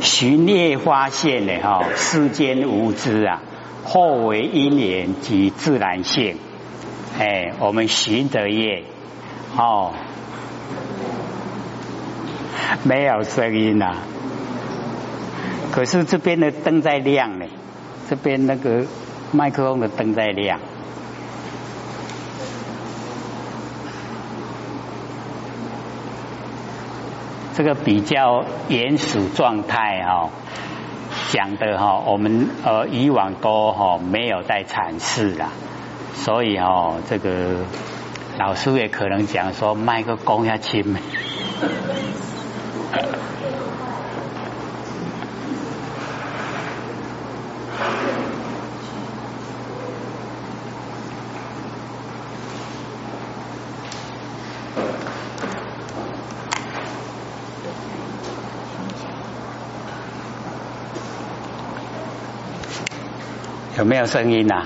[0.00, 3.42] 寻业发现呢，哈，世间无知啊，
[3.84, 6.36] 后为因缘及自然性。
[7.18, 8.84] 哎，我们寻的业，
[9.56, 9.92] 哦，
[12.84, 13.96] 没有声音啊。
[15.72, 17.46] 可是这边的灯在亮呢，
[18.08, 18.84] 这边那个
[19.32, 20.60] 麦克风的灯在亮。
[27.58, 30.30] 这个比较原始状态哈，
[31.32, 35.48] 讲的哈，我们呃以往都哈没有在阐释啦，
[36.14, 37.64] 所以哈这个
[38.38, 40.96] 老师也可能讲说卖个公要亲。
[63.78, 64.64] 有没有声音呐？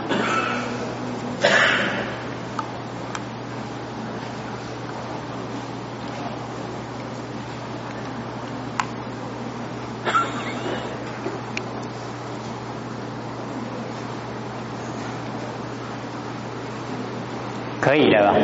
[17.83, 18.35] 可以的吧？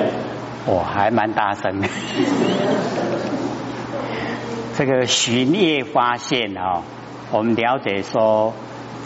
[0.66, 1.88] 我，还蛮大声的。
[4.76, 6.82] 这个巡夜发现哦，
[7.32, 8.52] 我们了解说。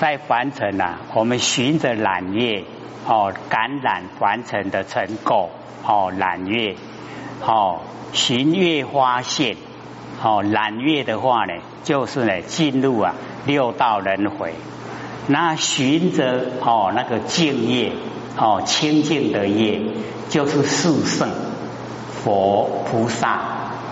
[0.02, 2.64] 在凡尘啊，我们循着揽月
[3.06, 5.46] 哦，感染凡尘的尘垢
[5.86, 6.74] 哦，揽月
[7.46, 7.78] 哦，
[8.12, 9.56] 寻月发现
[10.20, 11.52] 哦，揽月的话呢，
[11.84, 13.14] 就是呢进入啊
[13.46, 14.54] 六道轮回。
[15.28, 17.92] 那循着哦那个净业
[18.36, 19.82] 哦清净的业，
[20.28, 21.28] 就是四圣
[22.24, 23.38] 佛菩萨、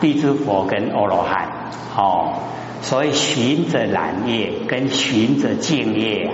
[0.01, 1.49] 地之佛跟阿罗汉
[1.97, 2.35] 哦。
[2.83, 6.31] 所以循着蓝叶跟循着净业，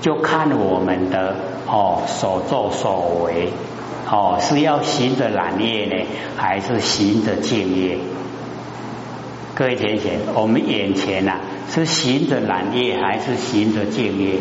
[0.00, 1.34] 就看我们的
[1.66, 3.48] 哦所作所为
[4.08, 6.06] 哦是要循着蓝叶呢，
[6.36, 7.98] 还是循着净业？
[9.54, 14.38] 各位同学，我们眼前呐是循着蓝叶还是循着净业？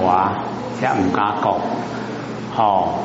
[0.00, 0.44] 哇，
[0.80, 1.60] 这唔敢讲
[2.56, 3.00] 哦。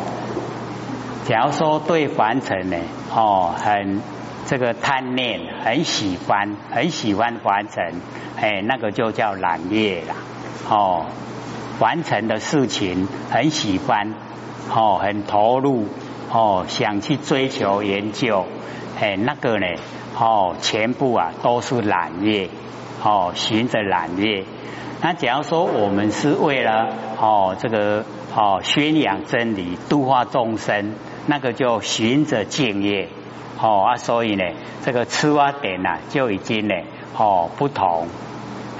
[1.28, 2.78] 假如说对凡尘呢，
[3.14, 4.00] 哦很。
[4.48, 7.84] 这个贪念很喜欢，很喜欢完成，
[8.40, 10.16] 哎，那个就叫懒业啦。
[10.70, 11.08] 哦，
[11.80, 14.14] 完成的事情很喜欢，
[14.70, 15.88] 哦，很投入，
[16.32, 18.46] 哦，想去追求研究，
[19.00, 19.66] 哎，那个呢，
[20.20, 22.50] 哦，全部啊都是懒业，
[23.04, 24.46] 哦，循着懒业。
[25.02, 26.90] 那假如说我们是为了
[27.20, 30.94] 哦这个哦宣扬真理、度化众生，
[31.26, 33.10] 那个就循着敬业。
[33.60, 34.44] 哦啊，所以呢，
[34.84, 36.76] 这个吃挖点呐就已经呢
[37.18, 38.08] 哦不同，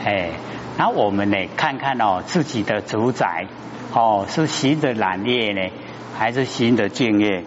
[0.04, 0.32] 哎，
[0.78, 3.48] 那我们呢看看哦自己的主宰
[3.94, 5.72] 哦是行的揽业呢，
[6.18, 7.44] 还是行的敬业？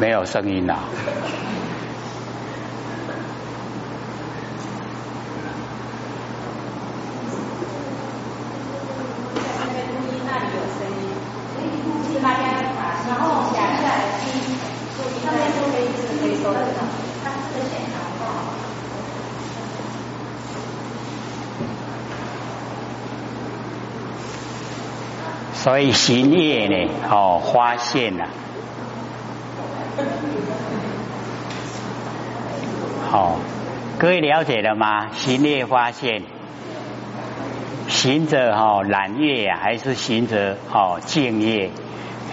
[0.00, 0.78] 没有声音了。
[25.68, 28.24] 所以行业呢，哦，发现了，
[33.10, 33.36] 好，
[33.98, 35.08] 各位了解了吗？
[35.12, 36.22] 行业发现，
[37.86, 41.70] 行者哈揽月，还是行者哦敬业？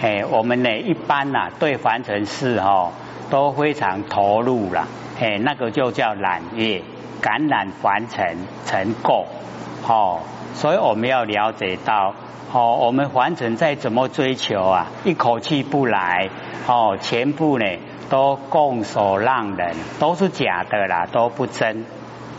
[0.00, 2.90] 哎，我们呢一般呐对凡尘事哈
[3.28, 4.88] 都非常投入了，
[5.20, 6.80] 哎，那个就叫揽月，
[7.20, 9.26] 感染凡尘尘垢，
[9.88, 10.20] 哦，
[10.54, 12.14] 所以我们要了解到。
[12.52, 16.30] 哦，我们凡尘再怎么追求啊，一口气不来
[16.68, 17.66] 哦，全部呢
[18.08, 21.84] 都拱手让人，都是假的啦，都不真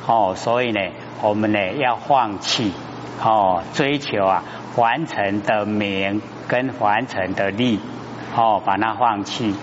[0.07, 0.79] 哦，所以呢，
[1.21, 2.71] 我们呢要放弃
[3.21, 4.43] 哦，追求啊
[4.73, 7.79] 凡尘的名跟凡尘的利
[8.35, 9.53] 哦，把它放弃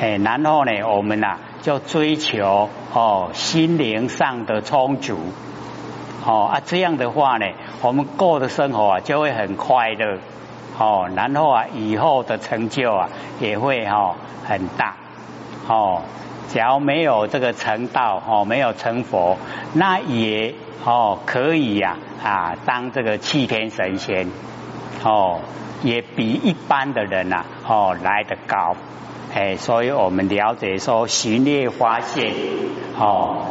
[0.00, 5.18] 哎，然后呢，我们呐就追求哦心灵上的充足。
[6.28, 7.46] 哦啊，这样的话呢，
[7.80, 10.18] 我们过的生活啊就会很快乐
[10.78, 13.08] 哦，然后啊以后的成就啊
[13.40, 14.14] 也会哈
[14.46, 14.94] 很大
[15.66, 16.02] 哦。
[16.50, 19.38] 只要没有这个成道哦，没有成佛，
[19.72, 20.54] 那也
[20.84, 24.28] 哦可以呀啊当这个七天神仙
[25.02, 25.40] 哦，
[25.82, 28.76] 也比一般的人呐哦来得高
[29.34, 32.34] 哎，所以我们了解说，寻猎发现
[32.98, 33.46] 哦。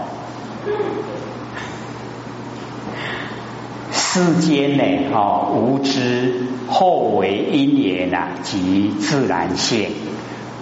[4.18, 4.84] 世间呢，
[5.14, 9.92] 哦，无知后为因缘呐及自然现，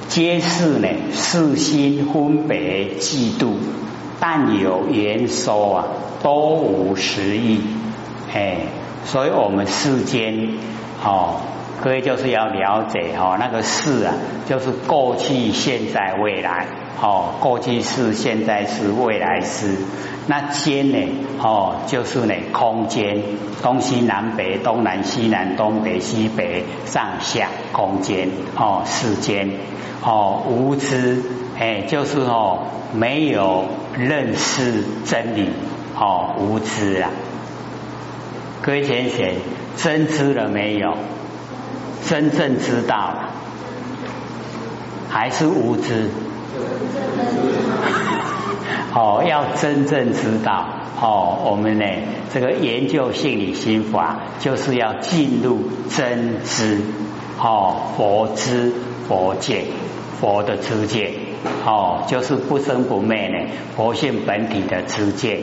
[0.10, 3.54] 皆是呢世心分别嫉妒，
[4.20, 5.88] 但有言说啊，
[6.22, 7.62] 多无实意。
[8.34, 8.58] 哎，
[9.06, 10.50] 所以我们世间
[11.02, 11.40] 哦，
[11.82, 14.14] 各位就是要了解哦，那个世啊，
[14.48, 16.68] 就是过去、现在、未来。
[17.02, 19.76] 哦，过去是，现在是，未来是。
[20.28, 20.98] 那间呢？
[21.40, 23.22] 哦，就是呢，空间，
[23.62, 28.30] 东西南北，东南西南，东北西北，上下空间。
[28.56, 29.52] 哦，世间。
[30.02, 31.22] 哦，无知，
[31.60, 32.60] 哎，就是哦，
[32.94, 33.66] 没有
[33.98, 35.50] 认识真理。
[36.00, 37.12] 哦，无知啊。
[38.62, 39.28] 各位先生，
[39.76, 40.96] 真知了没有？
[42.08, 42.96] 真正知道。
[42.96, 43.30] 了，
[45.10, 46.10] 还是无知？
[48.94, 50.68] 哦，要真正知道。
[51.02, 51.86] 哦，我们呢
[52.34, 56.82] 这个研究心理心法，就是要进入真知。
[57.40, 58.72] 哦，佛知
[59.08, 59.66] 佛见
[60.20, 61.14] 佛的知见。
[61.66, 65.42] 哦，就是不生不灭呢，佛性本体的知见。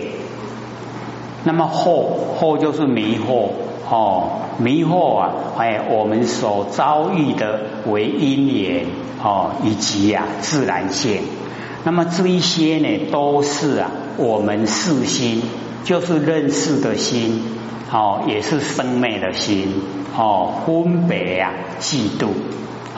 [1.45, 3.51] 那么惑惑就是迷惑。
[3.93, 8.87] 哦，迷惑啊，哎，我们所遭遇的为因缘。
[9.25, 11.23] 哦，以及啊自然现，
[11.85, 15.43] 那么这一些呢，都是啊我们四心，
[15.85, 17.41] 就是认识的心，
[17.93, 19.81] 哦，也是生灭的心，
[20.19, 22.31] 哦，分别啊嫉妒，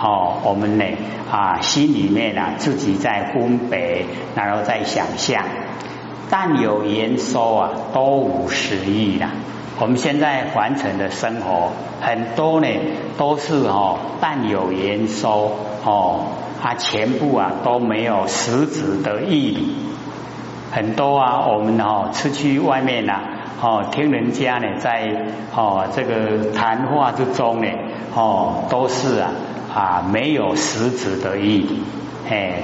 [0.01, 0.85] 哦，我们呢
[1.31, 5.45] 啊心里面啊自己在分别，然后在想象，
[6.31, 9.33] 但有言说啊，都无实意啦。
[9.77, 12.69] 我们现在凡尘的生活很多呢，
[13.19, 15.51] 都是哦，但有言说
[15.85, 16.27] 哦，
[16.63, 19.75] 它全部啊都没有实质的意义。
[20.71, 23.21] 很多啊，我们哦出去外面呐，
[23.61, 25.11] 哦听人家呢在
[25.55, 27.69] 哦这个谈话之中呢，
[28.15, 29.31] 哦都是啊
[29.75, 31.83] 啊没有实质的意义，
[32.31, 32.63] 哎，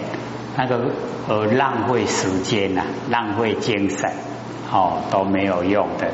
[0.57, 0.93] 那个
[1.29, 4.12] 呃浪费时间呐，浪费精神，
[4.73, 6.09] 哦都没有用的。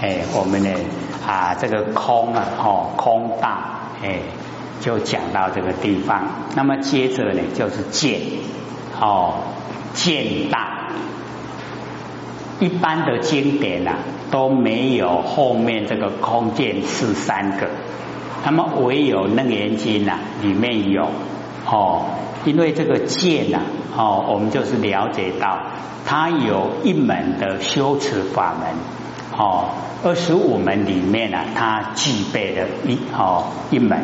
[0.00, 0.70] 哎，我们呢
[1.26, 4.20] 啊，这个空啊，哦，空大，哎，
[4.80, 6.24] 就讲到这个地方。
[6.56, 8.18] 那么接着呢，就是见，
[8.98, 9.34] 哦，
[9.92, 10.88] 见大。
[12.60, 13.96] 一般的经典啊，
[14.30, 17.68] 都没有后面这个空见是三个，
[18.44, 21.08] 那么唯有楞严经啊里面有，
[21.66, 22.06] 哦，
[22.46, 23.60] 因为这个见啊，
[23.94, 25.58] 哦，我们就是了解到
[26.06, 28.99] 它有一门的修持法门。
[29.40, 29.70] 哦，
[30.04, 33.98] 二十五门里面呢，它具备了一哦一门，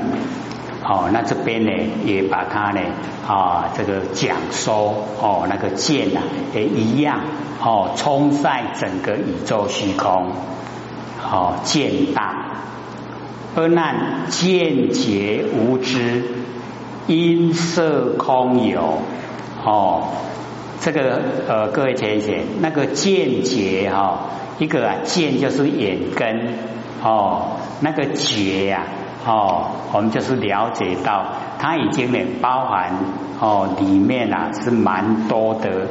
[0.83, 1.71] 哦，那这边呢
[2.07, 2.81] 也把它呢
[3.29, 6.23] 啊这个讲说哦那个剑呐
[6.55, 7.21] 也一样
[7.63, 10.31] 哦冲在整个宇宙虚空，
[11.31, 12.47] 哦剑大，
[13.57, 13.95] 而那
[14.31, 16.25] 见结无知，
[17.07, 19.01] 因色空有
[19.63, 20.09] 哦，
[20.87, 24.21] 这个呃各位浅显那个见结哈。
[24.59, 26.55] 一个啊，见就是眼根
[27.03, 28.85] 哦，那个觉呀
[29.27, 31.27] 哦，我们就是了解到
[31.59, 32.91] 它已经呢包含
[33.39, 35.89] 哦，里面啊是蛮多的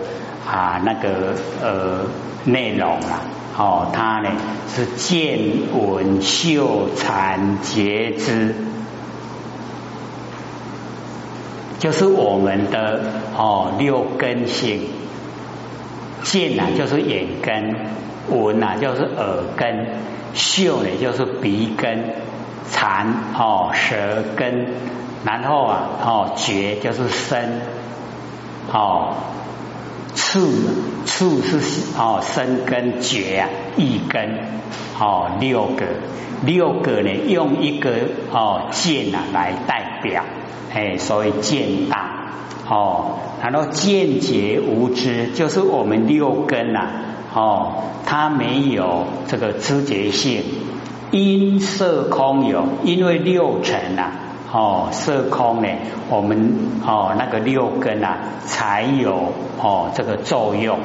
[0.49, 2.07] 啊那个呃
[2.45, 3.21] 内容啊
[3.55, 4.31] 哦，它呢
[4.67, 5.37] 是见
[5.77, 8.55] 闻嗅禅觉知，
[11.79, 13.01] 就是我们的
[13.37, 14.81] 哦六根性，
[16.23, 17.75] 见啊就是眼根。
[18.27, 19.85] 闻呐就是耳根，
[20.33, 22.15] 嗅呢就是鼻根，
[22.71, 23.05] 馋
[23.37, 24.65] 哦舌根，
[25.23, 27.61] 然后啊哦觉就是身，
[28.73, 29.13] 哦
[30.15, 30.39] 触
[31.05, 31.59] 触是
[31.99, 32.99] 哦身根。
[32.99, 34.39] 觉啊意根。
[34.99, 35.85] 哦六个。
[36.43, 37.91] 六个呢用一个
[38.31, 40.23] 哦见啊来代表，
[40.75, 42.27] 哎所以见大
[42.69, 46.87] 哦然后见觉无知就是我们六根呐。
[47.37, 50.41] 哦，它没有这个知觉性，
[51.11, 54.11] 因色空有，因为六尘啊，
[54.53, 55.67] 哦，色空呢，
[56.09, 60.79] 我们哦那个六根啊才有哦这个作用。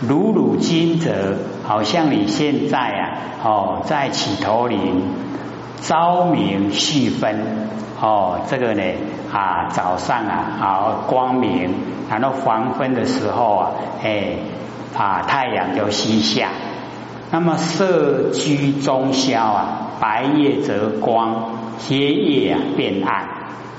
[0.00, 5.04] 如汝今者，好像你现在啊，哦在起头林
[5.80, 7.68] 朝明细分，
[8.02, 8.82] 哦这个呢
[9.32, 10.66] 啊早上啊啊
[11.06, 11.70] 光明，
[12.10, 13.70] 然后黄昏的时候啊，
[14.02, 14.36] 哎。
[14.94, 16.50] 啊，太阳就西下，
[17.30, 21.46] 那么色居中宵啊，白夜则光，
[21.88, 23.26] 黑夜啊变暗。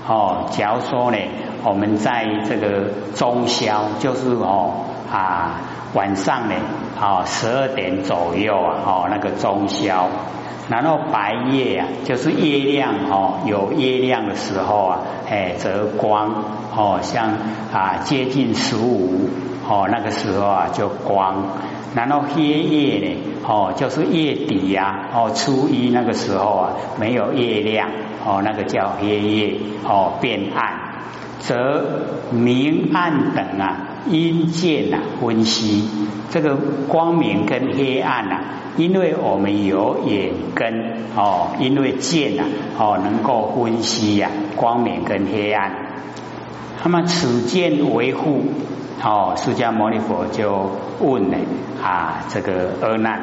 [0.07, 1.17] 哦，假如说呢，
[1.63, 4.71] 我们在这个中宵，就是哦
[5.13, 5.61] 啊
[5.93, 6.55] 晚上呢，
[6.99, 10.09] 啊十二点左右啊，哦那个中宵。
[10.69, 16.43] 然后白夜啊，就是月亮哦，有月亮的时候啊，哎，则光
[16.75, 17.33] 哦，像
[17.71, 19.29] 啊接近十五
[19.67, 21.45] 哦，那个时候啊就光。
[21.93, 27.89] 然后黑夜呢，哦，就是月底呀，哦，初一那个时候啊，没有月亮
[28.25, 30.73] 哦，那个叫黑夜哦，变暗，
[31.39, 31.83] 则
[32.31, 33.77] 明暗等啊，
[34.09, 35.87] 阴见啊分析
[36.29, 36.55] 这个
[36.87, 38.41] 光明跟黑暗啊。
[38.75, 40.73] 因为我们有眼根
[41.15, 42.43] 哦，因为见呐
[42.79, 45.71] 哦，能够分析呀光明跟黑暗。
[46.83, 48.45] 那么此见为护
[49.03, 51.37] 哦，释迦牟尼佛就问呢
[51.83, 53.21] 啊，这个阿难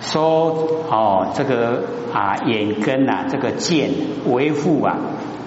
[0.00, 3.90] 说哦，这个啊眼根呐，这个见
[4.24, 4.96] 为护啊，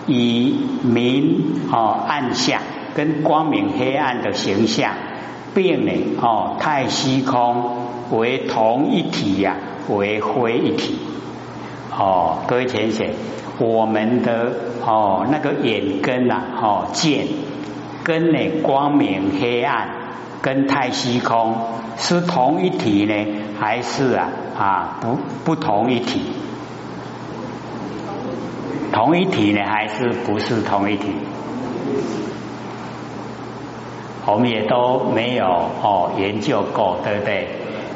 [0.05, 2.61] 以明哦暗相
[2.95, 4.93] 跟光明黑暗的形象，
[5.53, 5.91] 变呢
[6.21, 7.87] 哦太虚空。
[8.11, 9.55] 为同一体呀，
[9.87, 10.97] 为灰一体。
[11.95, 13.11] 哦，各位浅显，
[13.59, 14.51] 我们的
[14.83, 17.27] 哦那个眼根呐，哦见
[18.03, 19.89] 跟呢光明黑暗
[20.41, 21.55] 跟太虚空
[21.97, 23.13] 是同一体呢，
[23.59, 26.21] 还是啊啊不不同一体？
[28.91, 31.11] 同一体呢，还是不是同一体？
[34.31, 35.45] 我们也都没有
[35.81, 37.47] 哦研究过，对不对？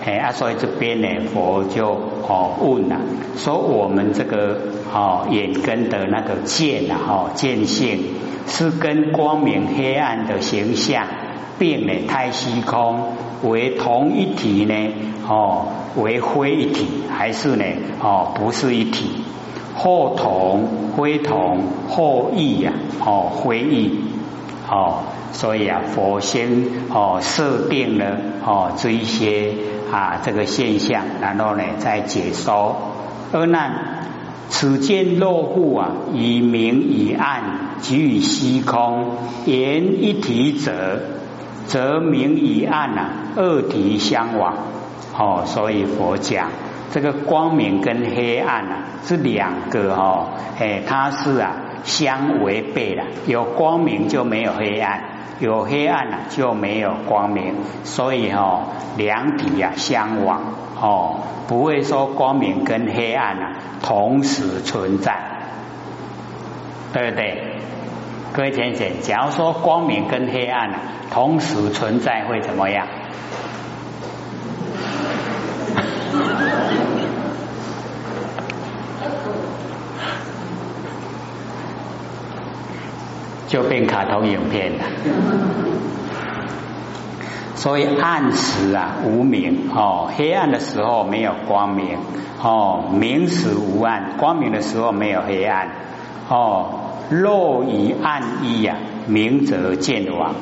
[0.05, 1.91] 哎啊，所以这边呢，佛就
[2.27, 2.97] 哦问了，
[3.37, 4.57] 说我们这个
[4.93, 7.99] 哦眼根的那个见啊，哦见性
[8.47, 11.05] 是跟光明黑暗的形象
[11.57, 13.13] 变呢太虚空
[13.43, 14.75] 为同一体呢？
[15.29, 17.63] 哦为灰一体，还是呢？
[18.01, 19.23] 哦不是一体，
[19.75, 22.73] 或同灰同，或异呀？
[23.05, 24.02] 哦灰异
[24.69, 26.49] 哦，所以啊，佛先
[26.89, 29.53] 哦设定了哦这一些。
[29.93, 32.75] 啊，这个现象，然后呢，再解说。
[33.31, 34.07] 二难，
[34.49, 37.43] 此见落户啊，以明以暗，
[37.79, 40.99] 即与虚空言一体者，
[41.67, 44.55] 则明以暗呐，二体相往。
[45.15, 46.47] 哦，所以佛讲
[46.93, 55.09] 这个光明跟黑暗啊，是两个哦，哎，它是啊相违背的，有光明就没有黑暗。
[55.39, 60.41] 有黑暗啊，就没有光明，所以哦，两体啊相往
[60.79, 65.17] 哦，不会说光明跟黑暗啊同时存在，
[66.93, 67.57] 对不对？
[68.33, 70.79] 各位先生，假如说光明跟黑暗啊
[71.11, 72.87] 同时存在，会怎么样？
[83.53, 84.83] 就变卡通影片了，
[87.53, 91.99] 所以暗时啊无明哦，黑暗的时候没有光明
[92.41, 95.69] 哦，明时无暗，光明的时候没有黑暗
[96.29, 96.65] 哦，
[97.11, 100.33] 若以暗一呀，明则见亡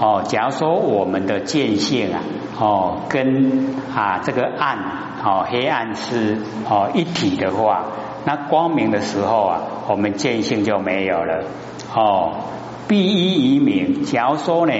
[0.00, 0.22] 哦。
[0.24, 2.20] 假如说我们的见性啊
[2.56, 4.78] 哦，跟啊这个暗
[5.24, 7.86] 哦黑暗是哦一体的话，
[8.24, 11.42] 那光明的时候啊，我们见性就没有了
[11.94, 12.32] 哦。
[12.88, 14.02] 必一于明。
[14.02, 14.72] 假如说呢，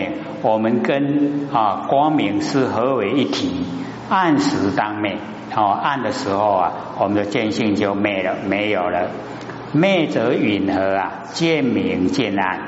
[0.43, 3.65] 我们跟啊光明是合为一体，
[4.09, 5.17] 暗时当灭。
[5.55, 9.11] 哦，暗的时候啊，我们的见性就灭了，没有了。
[9.73, 12.61] 灭则允和啊，见明见暗。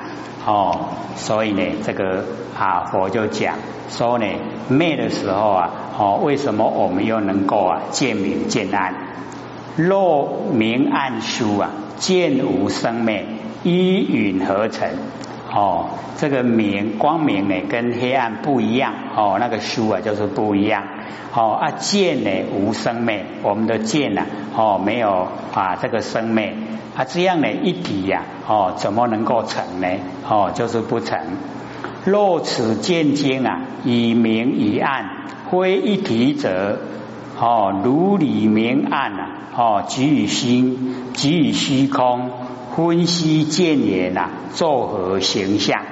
[0.46, 0.78] 哦，
[1.16, 2.24] 所以呢，这个
[2.56, 3.56] 啊佛就讲
[3.88, 4.26] 说呢，
[4.68, 8.94] 灭的时候啊，哦，为什么我们又能够啊见明见暗？
[9.74, 13.26] 若明暗殊啊，见无生灭，
[13.64, 14.88] 依允合成。
[15.54, 19.36] 哦，这个明光明呢，跟黑暗不一样哦。
[19.38, 20.82] 那个书啊，就是不一样。
[21.34, 24.22] 哦啊，见呢无生灭，我们的见呢，
[24.56, 26.54] 哦没有啊这个生灭
[26.96, 29.88] 啊，这样呢一体呀，哦怎么能够成呢？
[30.26, 31.18] 哦就是不成。
[32.06, 36.80] 若此见经啊，以明以暗非一体者，
[37.38, 42.30] 哦如理明暗啊，哦即与心即与虚空。
[42.74, 45.82] 分析见言呐，作何形象？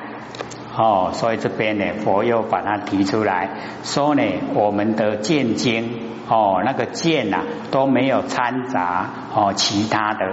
[0.76, 3.50] 哦，所以这边呢，佛又把它提出来
[3.82, 4.22] 说呢，
[4.54, 5.90] 我们的见经
[6.28, 10.24] 哦，那个见呐都没有掺杂哦，其他的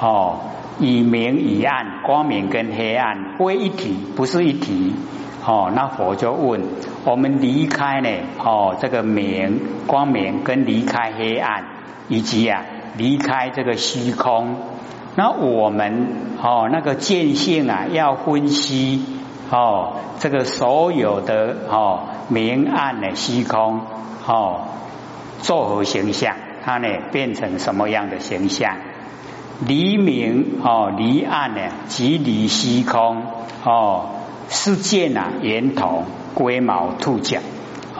[0.00, 0.38] 哦，
[0.78, 4.94] 以明以暗，光明跟黑暗为一体，不是一体
[5.44, 5.70] 哦。
[5.74, 6.62] 那佛就问
[7.04, 11.64] 我们离开呢哦，这个明光明跟离开黑暗，
[12.08, 12.62] 以及啊
[12.96, 14.56] 离开这个虚空。
[15.16, 16.08] 那我们
[16.42, 19.04] 哦，那个见性啊，要分析
[19.50, 23.80] 哦，这个所有的哦明暗的虚空
[24.26, 24.60] 哦，
[25.42, 26.36] 作何形象？
[26.64, 28.76] 它呢变成什么样的形象？
[29.66, 33.22] 离明哦，离暗呢，即离虚空
[33.64, 34.06] 哦，
[34.48, 37.40] 是见啊，圆筒龟毛兔角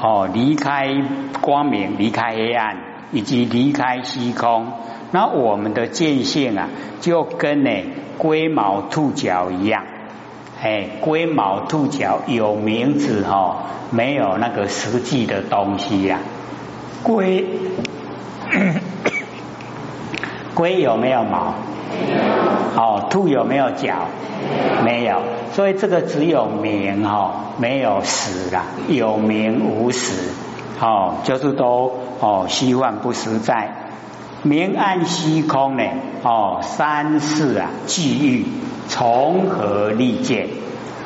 [0.00, 0.88] 哦，离开
[1.40, 2.76] 光明，离开黑暗，
[3.12, 4.72] 以及离开虚空。
[5.12, 6.68] 那我们的见性啊，
[7.00, 7.70] 就跟呢
[8.18, 9.84] 龟毛兔角一样，
[10.62, 16.20] 哎，龟毛兔角有名字哈，没有那个实际的东西呀。
[17.02, 17.44] 龟，
[20.54, 21.54] 龟有没有毛？
[22.76, 24.06] 哦，兔有没有脚？
[24.84, 25.22] 没有。
[25.52, 30.30] 所以这个只有名哈，没有实啦，有名无实，
[30.80, 33.74] 哦，就是都哦虚幻不实在。
[34.42, 35.84] 明暗虚空呢？
[36.22, 38.46] 哦，三世啊，际遇
[38.88, 40.48] 从何立见？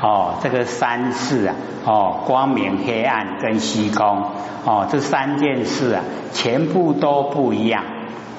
[0.00, 1.54] 哦，这个三世啊，
[1.84, 4.24] 哦，光明、黑暗跟虚空，
[4.64, 7.82] 哦，这三件事啊，全部都不一样。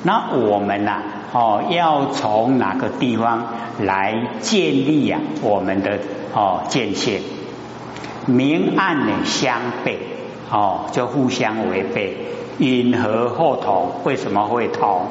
[0.04, 1.01] 那我们呐，
[1.34, 3.48] 哦，要从哪个地方
[3.80, 5.20] 来建立啊？
[5.42, 6.00] 我们的
[6.34, 7.22] 哦，界限，
[8.27, 9.98] 明暗呢相悖，
[10.52, 12.18] 哦，就互相违背。
[12.58, 13.92] 因何后同？
[14.06, 15.02] 为什么会同？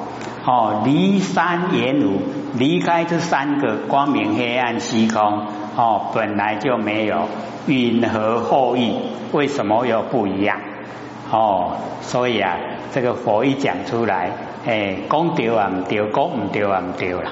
[0.46, 2.18] 哦，离三言五
[2.58, 7.26] 离开这三个光明、黑暗、虚空，哦，本来就没有。
[7.66, 8.94] 因何后异？
[9.32, 10.58] 为什么又不一样？
[11.30, 11.72] 哦，
[12.02, 12.56] 所以啊，
[12.92, 14.30] 这个佛一讲出来，
[14.66, 17.30] 哎，讲对啊唔对，讲唔对啊唔对了，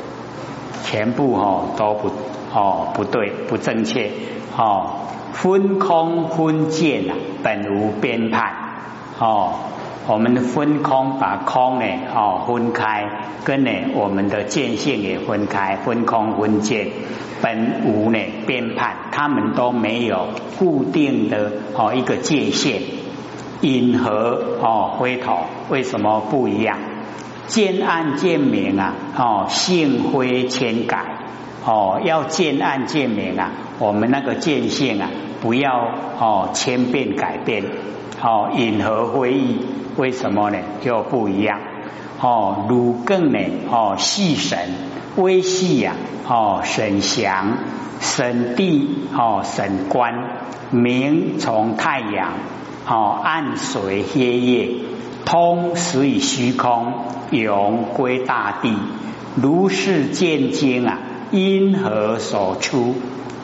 [0.85, 2.09] 全部哦都不
[2.55, 4.11] 哦不对，不正确。
[4.57, 4.91] 哦，
[5.33, 8.53] 分空分见啊，本无边判。
[9.19, 9.55] 哦。
[10.05, 13.09] 我们的分空把空呢哦分开，
[13.45, 16.89] 跟呢我们的见性也分开，分空分见
[17.41, 20.27] 本无呢边判，他们都没有
[20.59, 22.83] 固定的哦一个界限，
[23.61, 26.79] 因何哦灰头为什么不一样？
[27.47, 31.05] 见暗见明啊哦性灰千改
[31.65, 35.09] 哦要见暗见明啊，我们那个见性啊
[35.41, 37.65] 不要哦千变改变
[38.23, 39.59] 哦引何会议？
[39.97, 40.59] 为什么呢？
[40.81, 41.61] 就不一样
[42.21, 42.67] 哦。
[42.69, 43.39] 汝更呢？
[43.71, 44.59] 哦，细神
[45.17, 45.95] 微细呀！
[46.27, 47.59] 哦，神祥
[48.01, 50.15] 神地哦，神官
[50.71, 52.33] 明从太阳
[52.89, 54.71] 哦，暗随黑夜，
[55.27, 56.95] 通始于虚空，
[57.31, 58.75] 永归大地。
[59.35, 60.99] 如是见经啊，
[61.33, 62.95] 因何所出？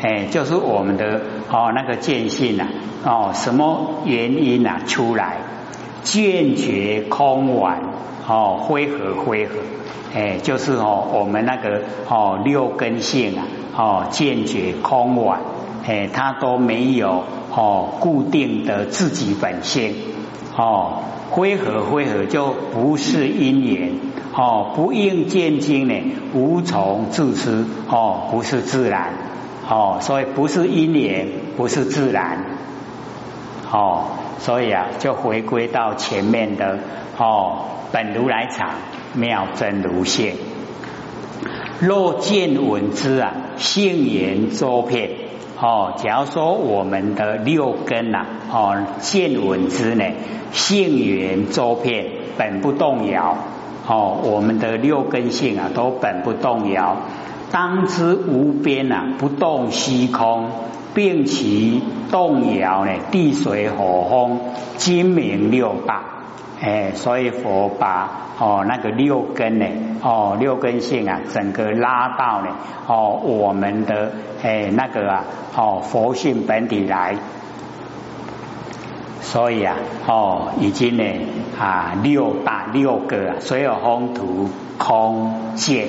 [0.00, 2.68] 哎，就是我们的哦那个见性啊，
[3.04, 5.38] 哦，什么原因啊出来？
[6.04, 7.82] 见觉空完
[8.28, 9.54] 哦，灰合灰合，
[10.14, 13.44] 哎，就是哦，我们那个哦六根性啊，
[13.76, 15.40] 哦见觉空完，
[15.86, 17.24] 哎，它都没有
[17.54, 19.94] 哦固定的自己本性
[20.56, 23.92] 哦，灰合灰合就不是因缘
[24.34, 25.94] 哦，不应见经呢，
[26.34, 29.12] 无从自知哦，不是自然
[29.68, 32.44] 哦，所以不是因缘，不是自然
[33.70, 34.04] 哦。
[34.38, 36.78] 所以啊，就回归到前面的
[37.18, 38.70] 哦，本如来藏，
[39.14, 40.36] 妙真如现。
[41.80, 45.10] 若见闻之啊，性言周遍
[45.60, 45.94] 哦。
[45.96, 50.04] 假如说我们的六根呐，哦，见闻之呢，
[50.52, 53.36] 性言周遍，本不动摇
[53.88, 54.20] 哦。
[54.22, 56.96] 我们的六根性啊，都本不动摇，
[57.50, 60.50] 当知无边啊，不动虚空。
[60.94, 64.40] 并其动摇呢，地水火风
[64.78, 66.02] 金明六大，
[66.60, 69.66] 哎，所以佛把哦那个六根呢，
[70.02, 72.48] 哦六根性啊，整个拉到呢，
[72.88, 74.10] 哦我们的
[74.42, 75.24] 哎那个啊，
[75.56, 77.14] 哦佛性本体来，
[79.30, 81.04] 所以啊，哦已经呢
[81.60, 85.88] 啊六大六个啊，所有风土空见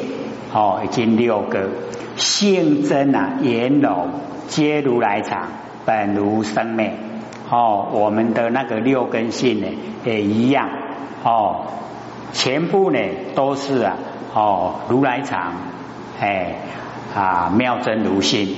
[0.53, 1.69] 哦已经六个
[2.17, 4.09] 性真啊圆融。
[4.49, 5.43] 皆如来藏，
[5.85, 6.91] 本如生灭。
[7.51, 9.67] 哦，我们的那个六根性呢，
[10.03, 10.67] 也一样。
[11.23, 11.67] 哦，
[12.33, 12.99] 全部呢
[13.35, 13.95] 都是啊，
[14.33, 15.53] 哦，如来藏，
[16.19, 16.55] 哎
[17.15, 18.55] 啊，妙真如性。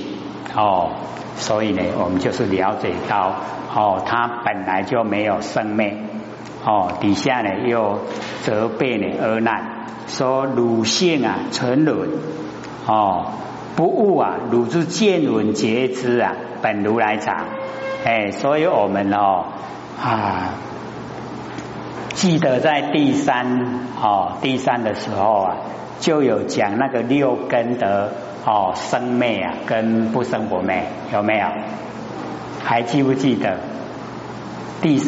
[0.56, 0.92] 哦，
[1.36, 3.34] 所以呢，我们就是了解到，
[3.74, 5.96] 哦，他本来就没有生灭。
[6.64, 8.00] 哦，底下呢又
[8.42, 12.08] 责备呢阿难，说汝性啊沉沦。
[12.86, 13.26] 哦。
[13.74, 17.46] 不悟啊，汝之见闻觉知啊，本如来藏。
[18.04, 19.46] 哎，所以我们哦
[19.98, 20.50] 啊，
[22.12, 25.56] 记得在第三哦第三的时候啊，
[26.00, 28.12] 就有讲那个六根的
[28.44, 31.46] 哦生灭啊跟不生不灭有没有？
[32.64, 33.58] 还记不记得？
[34.80, 34.98] 第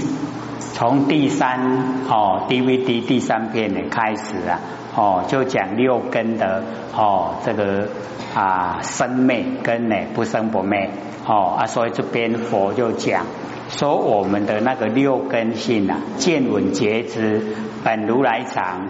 [0.74, 1.60] 从第三
[2.08, 4.60] 哦 DVD 第三篇的开始啊
[4.94, 6.62] 哦就讲六根的
[6.96, 7.88] 哦这个
[8.34, 10.90] 啊生灭跟呢不生不灭
[11.26, 13.26] 哦啊所以这边佛就讲
[13.68, 17.42] 说我们的那个六根性啊见闻觉知
[17.82, 18.86] 本如来藏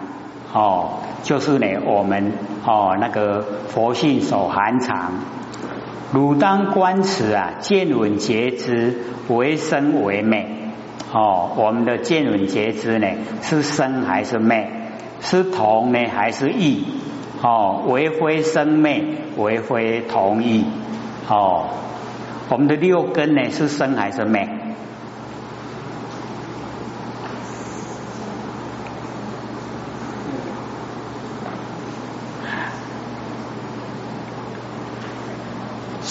[0.53, 2.33] 哦就是呢我们
[2.67, 5.13] 哦那个佛性所含藏，
[6.15, 8.99] 汝当观此啊见闻觉知
[9.29, 10.47] 为生为灭。
[11.13, 13.09] 哦，我们的见闻觉知呢，
[13.43, 14.69] 是生还是灭？
[15.21, 16.85] 是同呢还是异？
[17.43, 19.05] 哦，为非生灭，
[19.37, 20.65] 为非同异。
[21.29, 21.67] 哦，
[22.49, 24.49] 我们的六根呢，是生还是灭？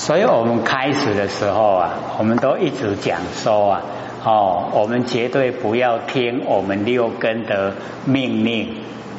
[0.04, 3.82] 所以我们开始的时候啊，我们都一直讲说啊。
[4.26, 8.76] 哦，我们绝对不要听我们六根的命令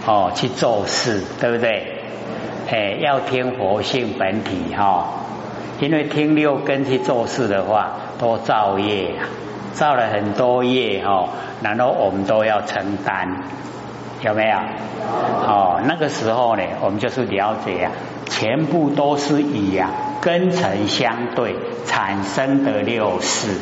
[0.06, 2.00] 哦去做事，对不对？
[2.70, 5.06] 哎，要听佛性本体哈，
[5.80, 9.14] 因为听六根去做事的话，都造业，
[9.72, 11.30] 造了很多业哦，
[11.62, 13.42] 然后我们都要承担，
[14.22, 14.56] 有没有？
[15.46, 17.92] 哦，那个时候呢，我们就是了解啊，
[18.26, 19.90] 全部都是以啊
[20.24, 23.58] 根尘相对产生的六事。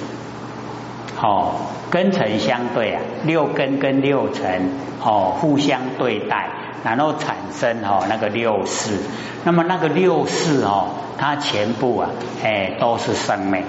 [1.20, 1.54] 哦，
[1.90, 4.70] 根尘相对啊，六根跟六尘
[5.04, 6.48] 哦互相对待，
[6.84, 8.96] 然后产生哦那个六世，
[9.44, 12.10] 那么那个六世哦，它全部啊，
[12.42, 13.62] 哎都是生命，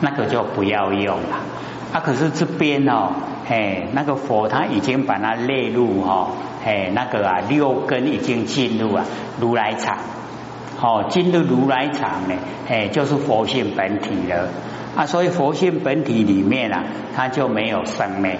[0.00, 1.36] 那个就不要用了。
[1.92, 3.12] 啊，可是这边哦，
[3.48, 6.32] 哎那个佛他已经把它列入哦，
[6.66, 9.04] 哎那个啊六根已经进入啊
[9.40, 9.96] 如来藏，
[10.84, 12.34] 哦进入如来藏呢，
[12.68, 14.48] 哎就是佛性本体了。
[14.96, 16.84] 啊，所以佛性本体里面啊，
[17.16, 18.38] 它就没有生灭，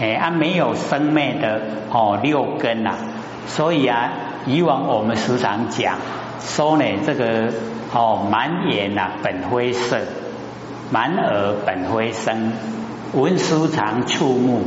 [0.00, 1.60] 哎，啊没有生灭的
[1.92, 2.94] 哦六根啊，
[3.46, 4.10] 所以啊，
[4.46, 5.98] 以往我们时常讲
[6.40, 7.52] 说呢，这个
[7.92, 10.00] 哦满眼呐本灰色，
[10.90, 12.52] 满耳本灰声，
[13.12, 14.62] 闻书常触目，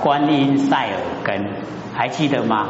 [0.00, 1.44] 观音塞耳根，
[1.94, 2.68] 还记得吗？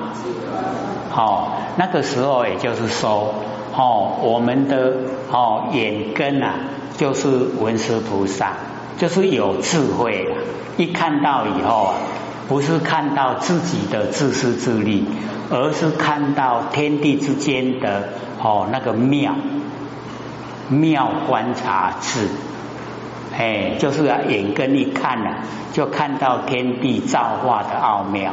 [1.10, 3.34] 好，那个时候也就是说，
[3.78, 4.92] 哦我们的
[5.30, 6.54] 哦眼根啊。
[6.98, 7.28] 就是
[7.60, 8.54] 文殊菩萨，
[8.96, 10.34] 就是有智慧了。
[10.78, 11.94] 一看到以后啊，
[12.48, 15.06] 不是看到自己的自私自利，
[15.48, 18.08] 而是看到天地之间的
[18.42, 19.36] 哦那个妙
[20.68, 22.26] 妙观察智。
[23.32, 25.36] 哎，就是眼根一看呢，
[25.72, 28.32] 就看到天地造化的奥妙。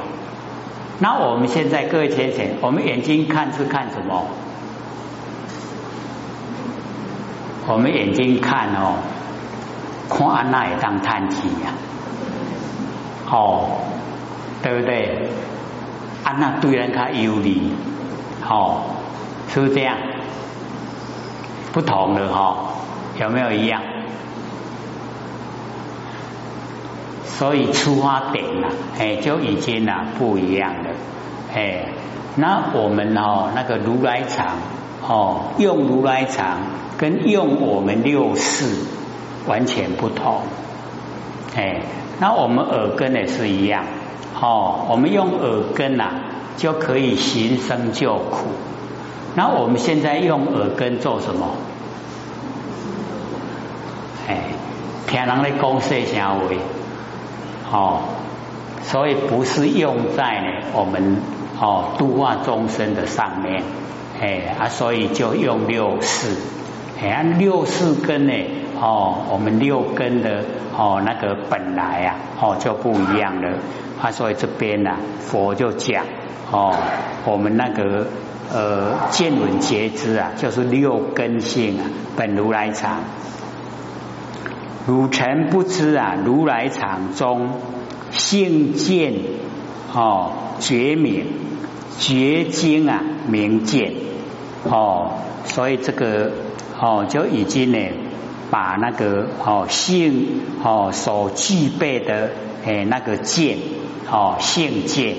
[0.98, 4.26] 那我们现在各位先生，我们眼睛看是看什么？
[7.68, 9.00] 我们眼睛看哦，
[10.10, 11.74] 看安那也当叹气呀，
[13.32, 13.80] 哦，
[14.62, 15.30] 对不对？
[16.24, 17.74] 安那对人较有利，
[18.48, 18.82] 哦，
[19.48, 19.98] 是不是这样？
[21.74, 22.56] 不同的哈，
[23.20, 23.82] 有没有一样？
[27.26, 28.68] 所以出发点呐，
[29.00, 30.90] 哎，就已经呐不一样了，
[31.54, 31.88] 哎，
[32.36, 34.46] 那我们哦，那个如来藏
[35.08, 36.60] 哦，用如来藏。
[36.98, 38.66] 跟用我们六识
[39.48, 40.42] 完全不同，
[41.56, 41.82] 哎，
[42.20, 43.84] 那我们耳根也是一样，
[44.42, 46.12] 哦，我们用耳根呐
[46.58, 48.48] 就可以行生救苦。
[49.36, 51.56] 那我们现在用耳根做什么？
[54.28, 54.38] 哎，
[55.08, 56.40] 听人的讲说啥话？
[57.72, 58.00] 哦，
[58.84, 61.18] 所以不是用在我们
[61.60, 63.64] 哦度化众生的上面，
[64.22, 66.30] 哎啊，所以就用六识。
[66.98, 68.34] 哎，按六四根呢，
[68.80, 70.46] 哦，我们六根的
[70.78, 73.58] 哦那个本来啊，哦就不一样了。
[74.02, 76.06] 啊，所以这边呢，佛就讲
[76.52, 76.74] 哦，
[77.26, 78.08] 我们那个
[78.50, 83.02] 呃见闻觉知啊，就是六根性啊，本如来藏。
[84.88, 87.50] 汝臣不知啊，如来藏中
[88.12, 89.14] 性见
[89.94, 91.26] 哦觉明
[91.98, 93.94] 觉精啊明见
[94.64, 95.12] 哦，
[95.44, 96.32] 所以这个。
[96.80, 97.78] 哦，就已经呢，
[98.52, 102.32] 把那个哦性哦所具备的
[102.66, 103.58] 诶那个见
[104.12, 105.16] 哦性见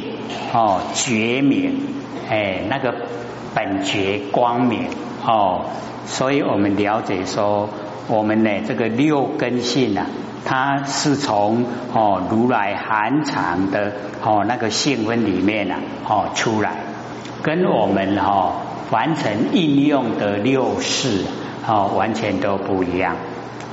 [0.53, 1.81] 哦觉明
[2.29, 2.95] 诶那个
[3.55, 4.85] 本觉光明
[5.25, 5.63] 哦，
[6.07, 7.69] 所以我们了解说，
[8.09, 10.07] 我们呢这个六根性啊，
[10.45, 13.93] 它是从哦如来含藏的
[14.23, 16.77] 哦那个性分里面啊哦出来，
[17.43, 18.53] 跟我们哈
[18.91, 21.25] 完成应用的六事
[21.67, 23.17] 哦，完全都不一样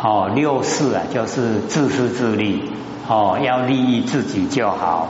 [0.01, 0.32] 哦。
[0.34, 2.71] 六事啊，就是自私自利
[3.08, 5.10] 哦，要利益自己就好。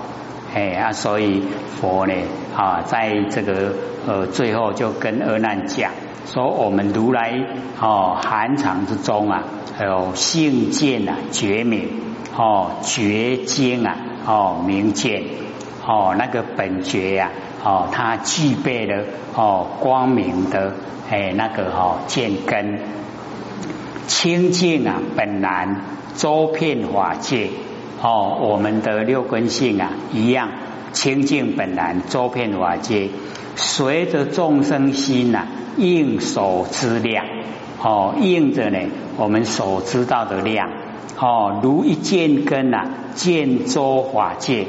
[0.54, 1.44] 哎啊，所以
[1.80, 2.14] 佛呢
[2.56, 3.74] 啊，在这个
[4.06, 5.92] 呃最后就跟阿难讲
[6.32, 7.34] 说，我们如来
[7.80, 9.44] 哦寒藏之中啊，
[9.78, 11.90] 还有性见啊觉明
[12.38, 15.24] 哦觉精啊哦明见
[15.88, 17.32] 哦那个本觉呀
[17.64, 19.04] 哦，它具备了
[19.36, 20.74] 哦光明的
[21.10, 22.80] 哎那个哦见根。
[24.08, 25.76] 清净啊本来
[26.16, 27.50] 周遍法界。
[28.02, 30.50] 哦，我们的六根性啊，一样。
[30.92, 33.10] 清净本来，周遍法界，
[33.56, 37.26] 随着众生心呐，应所知量，
[37.82, 38.78] 哦，应着呢，
[39.18, 40.70] 我们所知道的量，
[41.18, 44.68] 哦，如一见根呐，见周法界，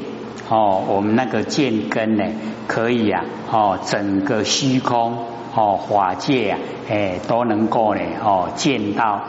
[0.49, 2.23] 哦，我们那个见根呢，
[2.67, 5.17] 可以啊，哦，整个虚空，
[5.55, 9.21] 哦，法界啊，哎，都能够呢，哦，见到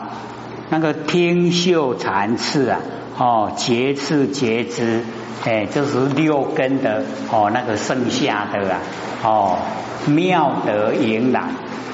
[0.69, 2.79] 那个听嗅禅次啊。
[3.19, 5.03] 哦，节次节知，
[5.43, 7.01] 哎，就是六根的
[7.31, 8.79] 哦，那个剩下的啊，
[9.23, 9.57] 哦，
[10.05, 11.45] 妙德盈然，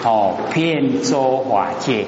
[0.04, 2.08] 哦，遍周法界，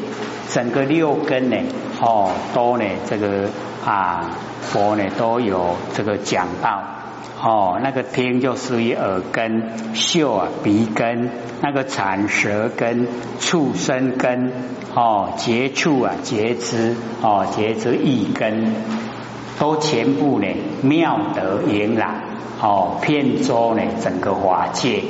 [0.49, 1.55] 整个六根呢，
[2.01, 3.47] 哦，都呢这个
[3.85, 6.83] 啊，佛呢都有这个讲到，
[7.41, 11.29] 哦，那个听就属于耳根，嗅啊鼻根，
[11.61, 13.07] 那个产舌根，
[13.39, 14.51] 触身根，
[14.93, 18.73] 哦，接触啊节知，哦，节知一根。
[19.57, 20.47] 都全部呢
[20.81, 22.23] 妙德盈然
[22.61, 25.01] 哦，遍周呢整个法界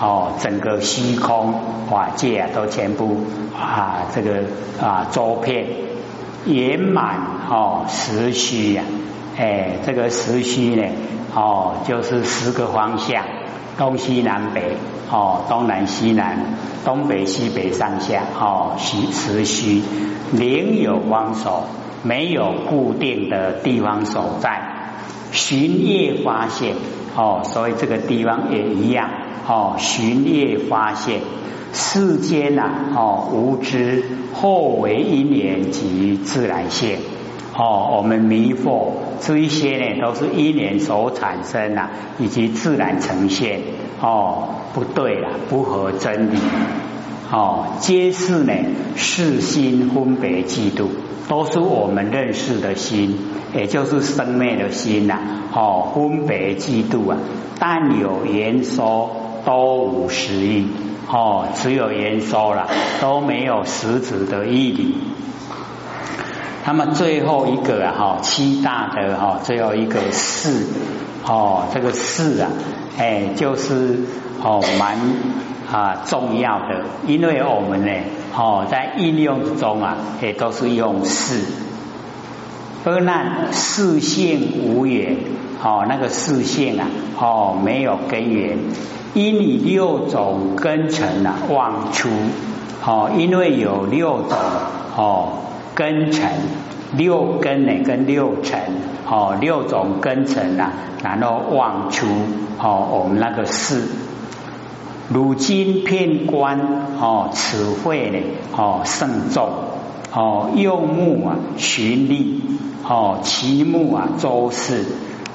[0.00, 1.52] 哦，整个虚空
[1.90, 3.18] 法界啊，都全部
[3.54, 4.44] 啊这个
[4.80, 5.66] 啊周遍
[6.46, 7.18] 圆满
[7.50, 8.84] 哦实虚呀，
[9.40, 10.82] 哎这个时虚呢
[11.34, 13.24] 哦就是十个方向
[13.78, 14.76] 东西南北
[15.10, 19.82] 哦东南西南东北西北上下哦时时虚
[20.32, 21.64] 灵有方所。
[22.02, 24.62] 没有固定的地方所在，
[25.32, 26.74] 寻夜发现
[27.14, 29.10] 哦，所以这个地方也一样
[29.46, 29.74] 哦。
[29.76, 31.20] 寻夜发现
[31.74, 37.00] 世间呐哦，无知后为因缘及自然现
[37.60, 37.96] 哦。
[37.96, 43.60] 我们迷惑这一些呢，都是一年所产生呐，以及自然呈现
[44.00, 46.38] 哦，不对了，不合真理
[47.30, 48.54] 哦，皆是呢
[48.96, 50.86] 是心分别嫉妒。
[51.28, 53.16] 都是我们认识的心，
[53.54, 55.16] 也就是生灭的心呐。
[55.54, 57.18] 哦，分别嫉妒啊，
[57.60, 59.10] 但有言说
[59.44, 60.66] 都无实意。
[61.08, 62.66] 哦，只有言说了，
[63.00, 64.96] 都没有实质的意义。
[66.64, 70.66] 那么最后一个啊，哈，七大的哈，最后一个事，
[71.26, 72.50] 哦，这个事啊，
[72.98, 74.00] 哎，就是
[74.42, 74.98] 哦，蛮
[75.72, 77.92] 啊重要的，因为我们呢。
[78.32, 81.44] 哦，在应用中啊，也都是用事。
[82.84, 85.16] 而那四性无缘，
[85.60, 86.86] 哦，那个四性啊，
[87.18, 88.56] 哦，没有根源，
[89.14, 92.08] 因你六种根尘啊妄出，
[92.86, 94.38] 哦，因为有六种
[94.96, 95.32] 哦
[95.80, 96.28] 根尘，
[96.92, 98.60] 六根呢跟六尘，
[99.08, 102.06] 哦，六种根尘啊，然后妄出，
[102.58, 103.88] 哦，我们那个是。
[105.08, 106.60] 如今片观
[107.00, 108.18] 哦，此会呢
[108.54, 109.48] 哦慎重
[110.12, 112.42] 哦，用目啊寻利
[112.86, 114.84] 哦，其目啊周视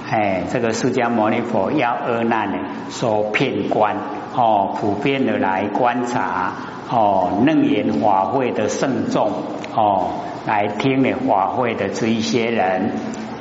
[0.07, 2.57] 哎，这个释迦牟尼佛要阿难呢
[2.91, 3.95] 说片观
[4.35, 6.53] 哦，普遍的来观察
[6.89, 9.31] 哦，楞严法会的慎重
[9.73, 10.09] 哦，
[10.45, 12.91] 来听呢法会的这一些人。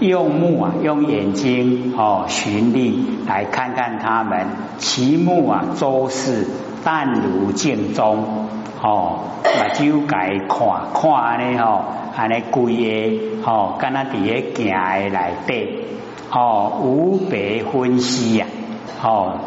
[0.00, 4.46] 用目啊，用眼睛哦，寻觅来看看他们，
[4.78, 6.48] 其目啊，周视
[6.82, 8.48] 淡如镜中
[8.82, 11.84] 哦，目睭改看看呢吼，
[12.16, 15.84] 安尼规个哦，跟那伫个镜的来对
[16.32, 18.46] 哦，无别分析呀
[19.00, 19.38] 哦，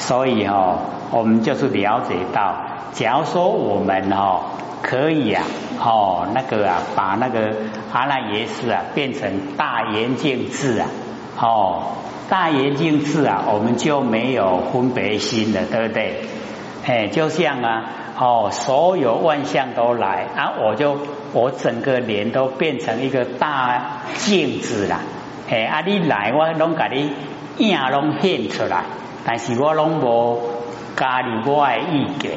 [0.00, 0.78] 所以哦，
[1.12, 2.56] 我们就是了解到，
[2.92, 4.40] 假如说我们哦。
[4.82, 5.44] 可以啊，
[5.78, 7.54] 哦，那个啊，把那个
[7.92, 10.88] 阿赖耶识啊变成大圆镜智啊，
[11.38, 11.82] 哦，
[12.30, 16.24] 大圆镜智啊，我们就没有分别心了，对不对？
[16.86, 17.84] 哎，就像啊，
[18.18, 20.96] 哦，所有万象都来啊，我就
[21.34, 23.82] 我整个脸都变成一个大
[24.16, 25.00] 镜子啦，
[25.50, 28.84] 哎，啊，你来我拢给你影拢现出来，
[29.24, 30.40] 但是我拢无
[30.96, 32.32] 加入我的意见，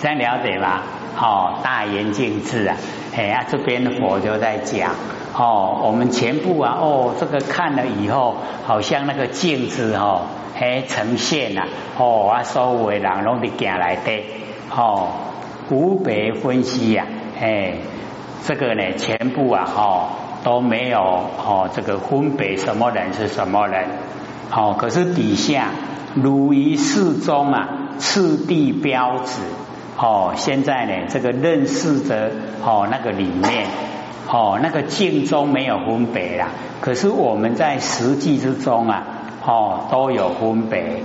[0.00, 0.82] 这样了解吧？
[1.16, 2.76] 哦，大圆镜智啊，
[3.16, 4.90] 哎呀，这边佛就在讲
[5.36, 10.22] 哦，我们全部啊，哦，这个看了以后，好像那个镜子哦，
[10.56, 11.62] 嘿呈现呐，
[11.98, 14.24] 哦啊，所有的人拢伫行来的，
[14.74, 15.08] 哦，
[15.70, 17.06] 无别分析呀，
[17.40, 17.74] 哎，
[18.44, 20.08] 这个呢，全部啊，哦
[20.42, 23.88] 都没有哦，这个分别什么人是什么人，
[24.50, 25.68] 哦，可是底下
[26.14, 29.40] 如于世中啊，次第标志，
[29.98, 32.30] 哦，现在呢，这个认识着
[32.64, 33.66] 哦那个里面。
[34.26, 36.48] 哦，那个境中没有分别啦，
[36.80, 39.04] 可是我们在实际之中啊，
[39.44, 41.02] 哦都有分别。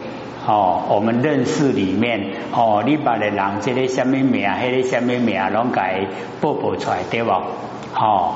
[0.48, 6.08] 哦，我们认识里面，哦，你把的人这个什么名，那个什么名，拢改
[6.40, 7.42] 报报出来，对吧？
[7.94, 8.36] 哦，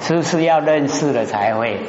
[0.00, 1.80] 是不是要认识了才会？